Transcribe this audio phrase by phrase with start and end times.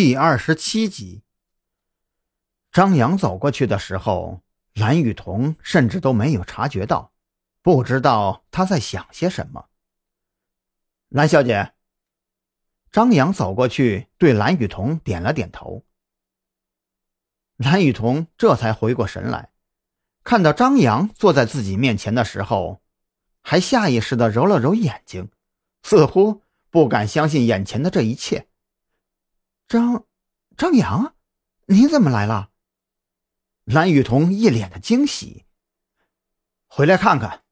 [0.00, 1.24] 第二十七集，
[2.70, 4.42] 张扬走过去的时候，
[4.74, 7.10] 蓝雨桐甚至都没有察觉到，
[7.62, 9.68] 不知道他在想些什么。
[11.08, 11.72] 蓝小姐，
[12.92, 15.84] 张扬走过去对蓝雨桐点了点头。
[17.56, 19.50] 蓝雨桐这才回过神来，
[20.22, 22.80] 看到张扬坐在自己面前的时候，
[23.42, 25.32] 还下意识的揉了揉眼睛，
[25.82, 28.46] 似乎不敢相信眼前的这一切。
[29.68, 30.06] 张，
[30.56, 31.14] 张扬，
[31.66, 32.48] 你怎么来了？
[33.64, 35.44] 蓝雨桐一脸的惊喜。
[36.66, 37.42] 回来看看，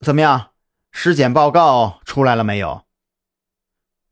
[0.00, 0.50] 怎么样？
[0.90, 2.84] 尸检报告出来了没有？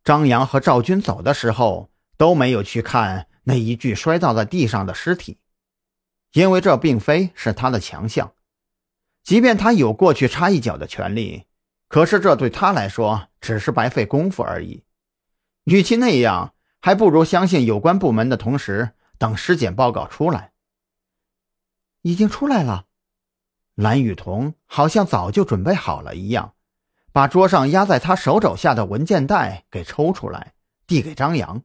[0.03, 5.39] 张扬和赵军走的时候都没有去看那一具摔倒在地上的尸体，
[6.33, 8.35] 因为这并非是他的强项。
[9.23, 11.45] 即便他有过去插一脚的权利，
[11.89, 14.85] 可是这对他来说只是白费功夫而已。
[15.65, 16.55] 与其那样。
[16.85, 20.53] 还不如相信有关部门的同时，等尸检报告出来。
[22.01, 22.87] 已经出来了，
[23.77, 26.57] 蓝雨桐好像早就准备好了一样，
[27.13, 31.63] 把桌上压在他手肘下的文件袋给抽出来，递给张扬。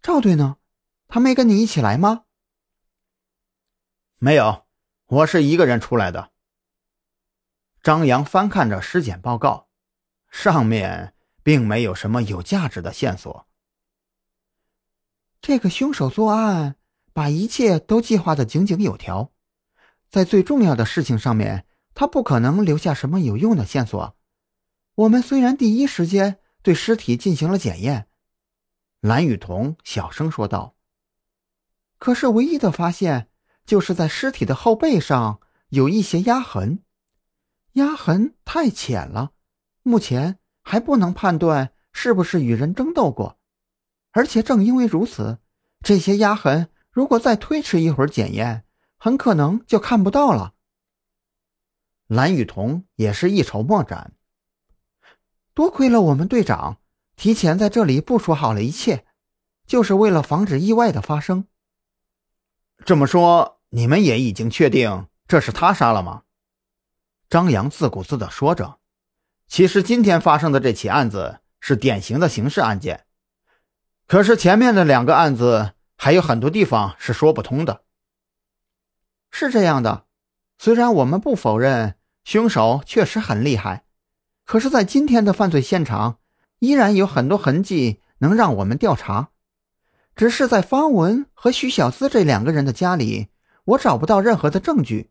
[0.00, 0.58] 赵队呢？
[1.08, 2.26] 他没跟你一起来吗？
[4.18, 4.66] 没有，
[5.06, 6.30] 我是一个人出来的。
[7.82, 9.68] 张扬翻看着尸检报告，
[10.30, 13.48] 上面并没有什么有价值的线索。
[15.48, 16.74] 这个凶手作案，
[17.12, 19.30] 把一切都计划的井井有条，
[20.10, 24.16] 在最重要的事情上面，他不可能留下什么有用的线索。
[24.96, 28.08] 我们虽然第一时间对尸体进行了检验，
[29.00, 30.74] 蓝雨桐小声说道，
[32.00, 33.28] 可是唯一的发现
[33.64, 36.82] 就是在尸体的后背上有一些压痕，
[37.74, 39.30] 压痕太浅了，
[39.84, 43.35] 目前还不能判断是不是与人争斗过。
[44.16, 45.40] 而且正因为如此，
[45.82, 48.64] 这些压痕如果再推迟一会儿检验，
[48.96, 50.54] 很可能就看不到了。
[52.06, 54.14] 蓝雨桐也是一筹莫展。
[55.52, 56.78] 多亏了我们队长
[57.14, 59.04] 提前在这里部署好了一切，
[59.66, 61.46] 就是为了防止意外的发生。
[62.86, 66.22] 这么说，你们也已经确定这是他杀了吗？
[67.28, 68.78] 张扬自顾自地说着。
[69.46, 73.05] 其实今天发生的这起案子是典型的刑事案件。
[74.06, 77.82] 可是前面的两个案子还有很多地方是说不通的。
[79.30, 80.06] 是这样的，
[80.58, 83.84] 虽然我们不否认凶手确实很厉害，
[84.44, 86.18] 可是，在今天的犯罪现场，
[86.60, 89.30] 依然有很多痕迹能让我们调查。
[90.14, 93.28] 只是在方文和徐小姿这两个人的家里，
[93.64, 95.10] 我找不到任何的证据。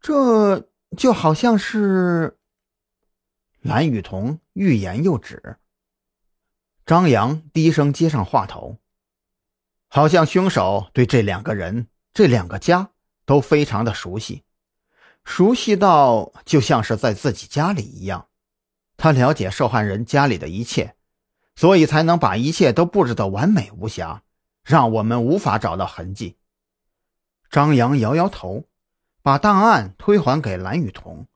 [0.00, 2.38] 这就好像是……
[3.60, 5.58] 蓝雨桐欲言又止。
[6.88, 8.78] 张扬低声接上话头，
[9.88, 12.92] 好像凶手对这两个人、这两个家
[13.26, 14.42] 都非常的熟悉，
[15.22, 18.28] 熟悉到就像是在自己家里一样。
[18.96, 20.96] 他了解受害人家里的一切，
[21.54, 24.22] 所以才能把一切都布置得完美无瑕，
[24.64, 26.38] 让我们无法找到痕迹。
[27.50, 28.64] 张扬摇摇头，
[29.20, 31.26] 把档案推还给蓝雨桐，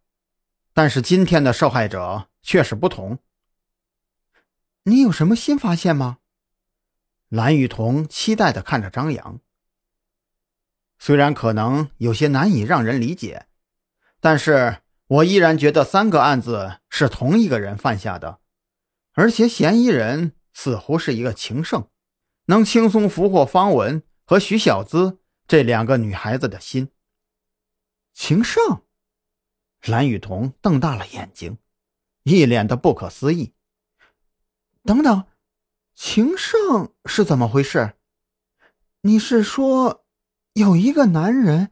[0.72, 3.18] 但是今天的受害者却是不同。
[4.84, 6.18] 你有什么新发现吗？
[7.28, 9.40] 蓝雨桐期待的看着张扬。
[10.98, 13.46] 虽然可能有些难以让人理解，
[14.18, 18.40] 但是我依然觉得三个案子是同一个人犯下的，
[19.12, 21.88] 而且嫌疑人似乎是一个情圣，
[22.46, 26.90] 能轻松俘获方文和徐小姿这两个女孩子的心。
[28.12, 28.82] 情圣？
[29.84, 31.58] 蓝雨桐瞪大了眼睛，
[32.24, 33.54] 一脸的不可思议。
[34.84, 35.24] 等等，
[35.94, 37.92] 情圣是怎么回事？
[39.02, 40.04] 你是说，
[40.54, 41.70] 有一个男人，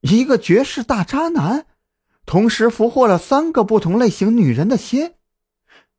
[0.00, 1.66] 一个绝世大渣男，
[2.26, 5.14] 同时俘获了三个不同类型女人的心，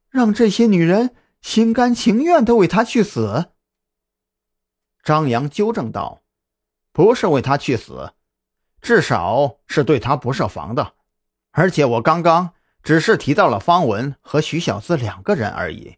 [0.09, 3.52] 让这些女人心甘情愿的为他去死？
[5.01, 6.22] 张扬纠正道
[6.92, 8.12] ：“不是为他去死，
[8.81, 10.94] 至少是对他不设防的。
[11.51, 12.54] 而且我刚刚
[12.84, 15.95] 只是提到了方文和徐小姿两个人而已。”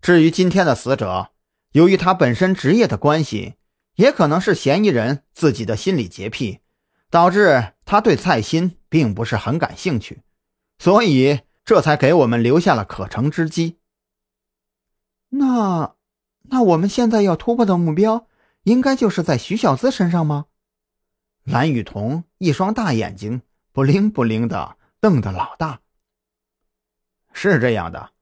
[0.00, 1.30] 至于今天的死者，
[1.72, 3.54] 由于他本身职业的关系，
[3.96, 6.60] 也可能是嫌疑人自己的心理洁癖，
[7.10, 10.22] 导致他对蔡鑫并不是很感兴趣，
[10.78, 13.78] 所以这才给我们留下了可乘之机。
[15.30, 15.96] 那，
[16.42, 18.28] 那我们现在要突破的目标，
[18.62, 20.46] 应该就是在徐小姿身上吗？
[21.42, 23.42] 蓝雨桐一双大眼睛
[23.72, 25.80] 不灵不灵的瞪得老大。
[27.32, 28.12] 是这样的。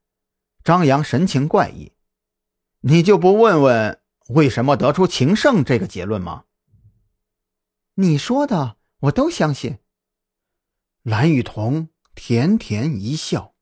[0.64, 1.92] 张扬神情怪异，
[2.80, 6.44] 你就不问问为什么得出情圣这个结论吗？
[7.96, 9.78] 你说的我都相信。
[11.02, 13.53] 蓝雨桐甜甜一笑。